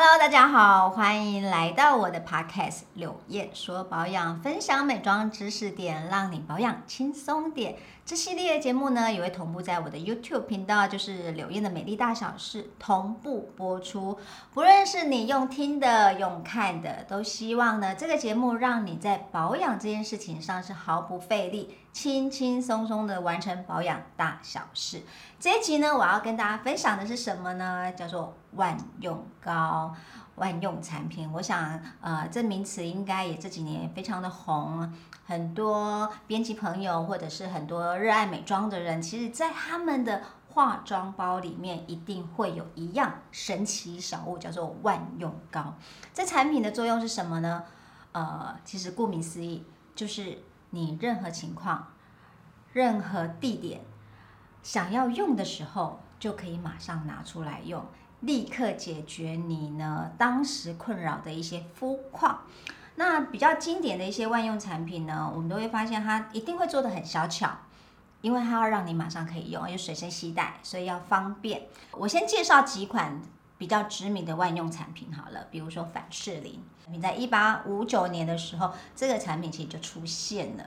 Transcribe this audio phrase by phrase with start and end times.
[0.00, 7.74] Hello，大家好，欢迎来到我的 Podcast《柳叶说保养》，分享美妆知识点，让你保养轻松点。
[8.08, 14.18] 这系列的节目呢，也会同步在我的 YouTube 频道，就是柳燕的美丽大小事，同步播出。
[14.54, 25.02] 不论是你用听的、用看的，都希望呢，这个节目让你在保养这件事情上是毫不费力、轻轻松松的完成保养大小事。
[25.38, 27.92] 这一集呢，我要跟大家分享的是什么呢？
[27.92, 29.94] 叫做万用膏。
[30.38, 34.92] 万用产品，我想，呃，这名词应该也这几年非常的红，
[35.26, 45.74] 很多编辑朋友或者是很多热爱美妆的人，其实在他们的化妆包里面一定会有一样神奇小物，叫做万用膏。
[46.14, 47.64] 这产品的作用是什么呢？
[48.12, 50.38] 呃，其实顾名思义，就是
[50.70, 51.92] 你任何情况、
[52.72, 53.82] 任何地点
[54.62, 57.84] 想要用的时候，就可以马上拿出来用。
[58.20, 62.42] 立刻解决你呢当时困扰的一些肤况。
[62.96, 67.48] 那比较经典的一些万用产品呢，我们都会发现它一定会做的很小巧，
[68.22, 71.68] 因为它要让你马上可以用，又随身携带，所以要方便。
[71.92, 73.22] 我先介绍几款
[73.56, 76.60] 比较知名的万用产品好了，比如说凡士林。
[76.90, 80.64] 你在一八五九年的时候，这个产品其实就出现了。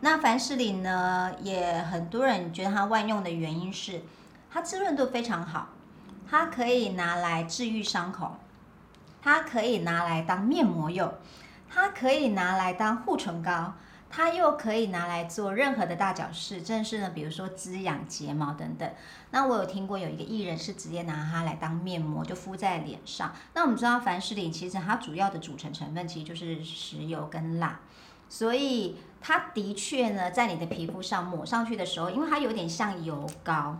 [0.00, 4.02] 那凡士林呢，也很多人觉得它万用的原因是
[4.50, 5.68] 它滋润度非常好。
[6.30, 8.36] 它可以拿来治愈伤口，
[9.20, 11.12] 它可以拿来当面膜用，
[11.68, 13.74] 它可以拿来当护唇膏，
[14.08, 18.88] 它又可以拿来做任何的大角饰，正是呢，比如说滋养睫毛等等。
[19.32, 23.32] 那我有听过有一个艺人是直接拿它来当面膜，就敷在脸上。
[23.54, 27.80] 那我们知道凡士林其实它主要的组成成分其实就是石油跟蜡，
[28.28, 33.76] 所以它的确呢，在你的皮肤上抹上去的时候，因为它有点像油膏。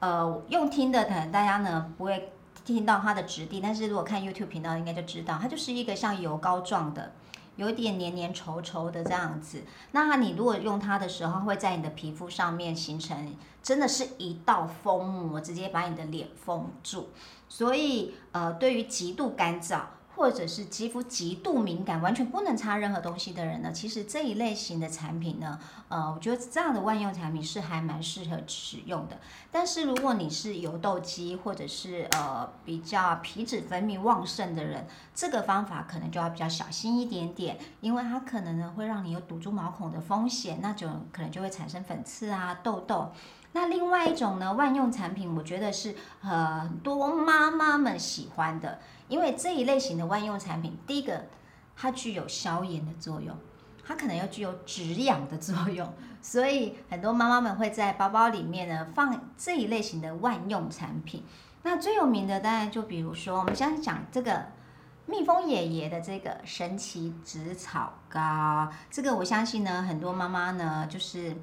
[0.00, 2.32] 呃，用听的可能大家呢不会
[2.64, 7.12] 听到它的质地，但是如果看 YouTube 频道应该就知道，它就是一个像油膏状的，
[7.56, 9.62] 有点黏黏稠稠的这样子。
[9.92, 17.10] 那你如果用它的时候，会在你的皮肤上面形成真的是一道封膜，直接把你的脸封住。
[17.48, 19.80] 所以呃，对于极度干燥。
[20.16, 29.18] 或者是肌肤极度敏感，完全不能擦任何东西的人呢，其实这一类型的产品呢，呃，我觉得这样的万用产品是还蛮适合使用的。
[29.50, 43.10] 但是如果你是油痘肌或者是呃比较皮脂分泌旺盛的人，这个方法可能就要比较小心一点点，因为它可能呢会让你有堵住毛孔的风险，那就可能就会产生粉刺啊、痘痘。
[43.52, 48.78] 那另外一种呢，万用产品，我觉得是很多妈妈们喜欢的。
[49.08, 51.26] 因为这一类型的万用产品，第一个
[51.76, 53.36] 它具有消炎的作用，
[53.84, 61.24] 它可能又具有止痒的作用，所以很多妈妈们会在包包里面呢放这一类型的万用产品。
[61.62, 64.46] 那最有名的当然就比如说，我们现在讲这个
[65.06, 71.36] 蜜蜂爷爷的这个神奇紫草膏，这个我相信呢，很多妈妈呢就是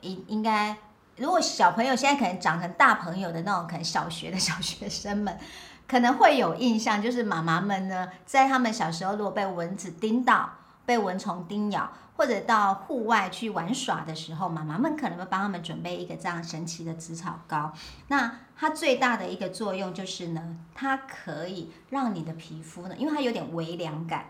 [0.00, 0.74] 应应该，
[1.20, 5.38] 如果小朋友现在可能长成大朋友的那种，可能小学的小学生们。
[5.86, 10.48] 可能会有印象，就是妈妈们呢，在他们小时候如果被蚊子叮到、
[10.86, 17.72] 被蚊虫叮咬，或者到户外去玩耍的时候，妈妈们可能会帮他们准备一个这样神奇的紫草膏。
[18.06, 24.26] 那它最大的一个作用就是呢，它可以让你的皮肤呢，因为它有点微凉感，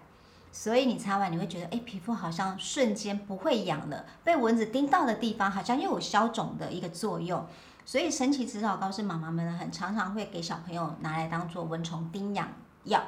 [0.52, 4.04] 所以你擦完你会觉得，哎，皮肤好像瞬间不会痒了。
[4.24, 7.46] 被蚊子叮到的地方，好像又有消肿的一个作用。
[7.86, 12.48] 所以神奇紫草膏是妈妈们很常常会给小朋友拿来当做蚊虫叮痒
[12.84, 13.02] 药，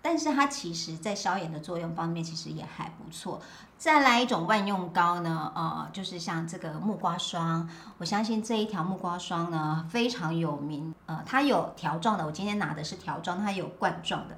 [0.00, 3.40] 但是它其实在消炎的作用方面其实也还不错。
[3.76, 14.36] 再来一种万用膏呢，呃，就是像这个木瓜霜，我相信这一条木瓜霜呢非常有名，呃，它有条状的，我今天拿的是条状，它有罐状的。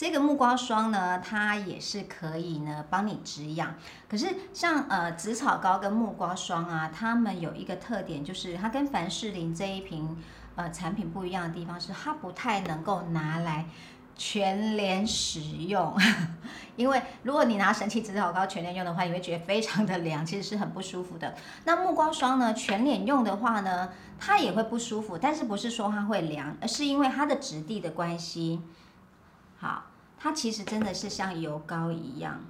[0.00, 3.74] 这个木瓜霜呢，它也是可以呢帮你止痒。
[4.08, 10.16] 可是像呃紫草膏跟木瓜霜啊，它们有一个特点，就是它跟凡士林这一瓶
[10.56, 13.66] 呃产品不一样的地方是，它不太能够拿来
[14.16, 15.94] 全脸使用。
[16.76, 21.36] 因为如果你拿神奇紫草膏全脸用的话，你会觉得非常的凉，其实是很不舒服的。
[21.64, 28.62] 那木瓜霜呢，全脸用的话呢，它也会不舒服，但是不是说它会凉，而是因为它的质地的关系。
[29.58, 29.89] 好。
[30.22, 32.44] 它其实真的是像油膏一样，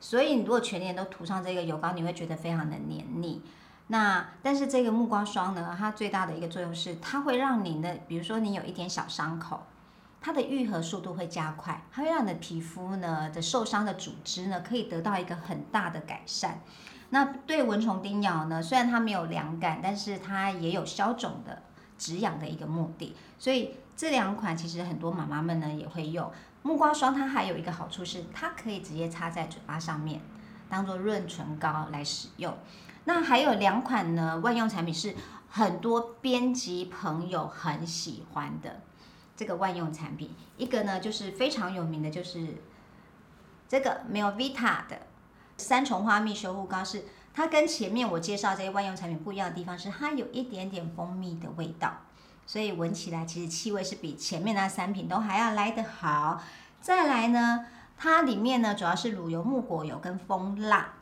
[0.00, 3.42] 所以你如果全脸都涂上这个油膏，你会觉得非常的黏腻。
[3.88, 9.66] 那但是这个木瓜霜呢，它最大的一个作用是，它会让你的，比如说你有一点小伤口，
[10.22, 16.62] 它的愈合速度会加快，它会让你的皮肤呢的受伤的组织呢可以得到一个很大的改善。
[17.10, 21.64] 那对蚊虫叮咬呢，虽然它没有凉感，但是它也有消肿的。
[21.98, 23.14] 止痒的一个目的。
[23.38, 26.32] 所以这两款其实很多妈妈们呢也会用。
[26.62, 30.20] 木瓜霜它还有一个好处是，它可以直接擦在嘴巴上面，
[30.68, 32.56] 当做润唇膏来使用。
[33.04, 35.14] 那还有两款呢万用产品是
[35.48, 38.82] 很多编辑朋友很喜欢的
[39.34, 42.62] 这个万用产品，一个呢就是非常有名的，就是
[43.66, 45.06] 这个 Melvita 的
[45.56, 51.94] 三重花蜜修护膏，是它跟前面我介绍这些万用产品不一样的地方是，它有一点点蜂蜜的味道。
[52.50, 56.42] 所以闻起来其实气味是比前面那三瓶都还要来得好。
[56.80, 57.64] 再来呢，
[57.96, 60.94] 它里面呢主要是乳油、木果油跟蜂蜡，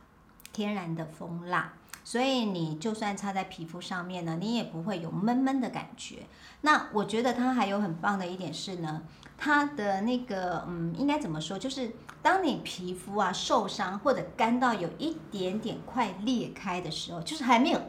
[0.53, 1.73] 天然的蜂蜡，
[2.03, 6.27] 所以你就算擦在皮肤上面呢，你也不会有闷闷的感觉。
[6.61, 9.01] 那我觉得它还有很棒的一点是呢，
[9.35, 11.57] 它的那个嗯，应该怎么说？
[11.57, 11.91] 就是
[12.21, 17.81] 当你皮肤啊受伤或者干到有一点点快裂开的时候，就是还没有。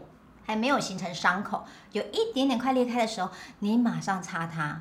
[0.51, 3.31] 还没有形成伤口，有一点点快裂开的时候，
[3.61, 4.81] 你马上擦它，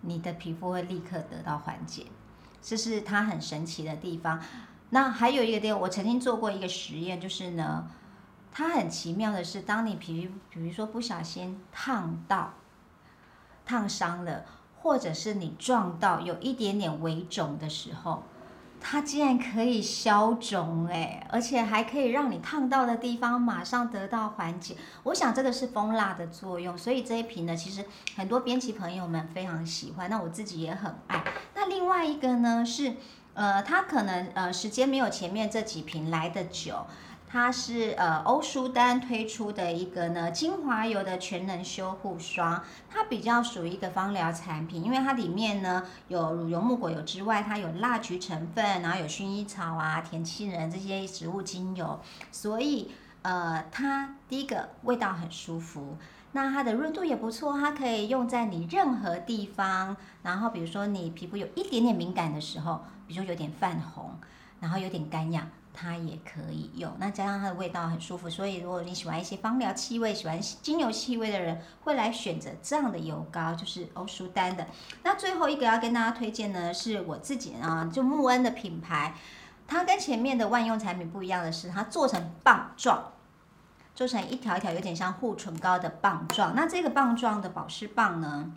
[0.00, 2.06] 你的皮肤会立刻得到缓解，
[2.62, 4.40] 这是它很神奇的地方。
[4.88, 7.86] 那还有一个地方，我曾经做过一个实验，就是呢，
[8.50, 12.54] 它很奇妙的是，当你皮肤比如说不小心烫到、
[13.66, 14.46] 烫伤了，
[14.78, 18.22] 或者是你撞到有一点点微肿的时候。
[18.80, 24.76] 它竟然可以消肿哎，而且还可以让你烫到的地方马上得到缓解。
[25.04, 27.84] 我想这个是蜂蜡的作用，所以这一瓶呢，其实
[28.16, 31.24] 很多编辑朋友们非常喜欢，那我自己也很爱。
[31.54, 32.94] 那另外一个呢是，
[33.32, 36.86] 呃，它可能呃时间没有前面这几瓶来的久。
[37.34, 52.00] 它是呃欧舒丹推出的一个呢精华油的全能修护霜，它比较属于一个芳疗产品，因为它里面呢有乳油木果油之外，它有蜡菊成分，然后有薰衣草啊、甜杏仁这些植物精油，
[52.30, 52.92] 所以
[53.22, 55.96] 呃它第一个味道很舒服，
[56.30, 64.12] 那它的润度也不错，它可以用在你任何地方，然后比如说你皮肤有一点点敏感的时候，比如说有点泛红，
[64.60, 65.46] 然后有点干痒。
[65.76, 74.68] 它也可以用，那加上它的味道很舒服，所以如果你喜欢一些芳疗气味、喜欢精油气味的人，会来选择这样的油膏，就是欧舒丹的。
[75.02, 79.16] 那最后一个要跟大家推荐呢，是我自己啊，就穆恩的品牌，
[79.66, 83.10] 它跟前面的万用产品不一样的是，它做成棒状，
[83.96, 86.54] 做成一条一条有点像护唇膏的棒状。
[86.54, 88.52] 那这个棒状的保湿棒呢？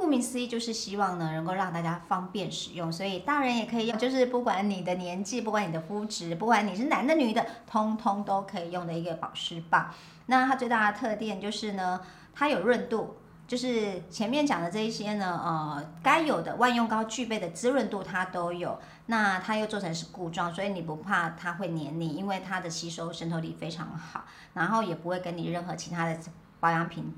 [0.00, 9.90] 顾名思义，就是希望呢，能够让大家方便使用，所以大人也可以用，就是不管你的年纪，不管你的肤质，不管你是男的女的，通通都可以用的一个保湿棒。
[10.24, 12.00] 那它最大的特点就是呢，
[12.32, 18.78] 它有润度，就是前面讲的这一些呢，呃，该有的万用膏具备的滋润度它都有。
[19.06, 24.24] 那它又做成是固状，所以你不怕它会黏腻，因为它的吸收渗透力非常好，
[24.54, 26.16] 然后也不会跟你任何其他的
[26.58, 27.12] 保养品。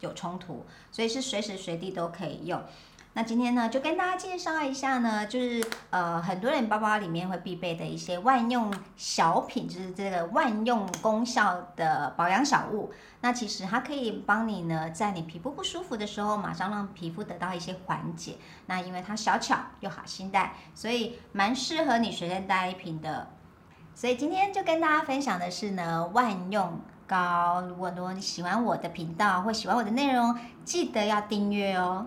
[0.00, 2.62] 有冲突，所以是随时随地都可以用。
[3.14, 12.92] 那今天呢，就跟大家介绍一下呢，就是呃，很多人包包里面会必备的一些万用小品，就是这个万用功效的保养小物。
[13.22, 18.36] 那其实它可以帮你呢，在你皮肤不舒服的时候，马上让皮肤得到一些缓解。
[18.66, 23.30] 那因为它小巧又好携带，所以蛮适合你随身带一瓶的。
[23.96, 26.78] 所以今天就跟大家分享的是呢，万用。
[27.08, 32.06] 高，如果如果你喜欢我的频道或喜欢我的内容，记得要订阅哦。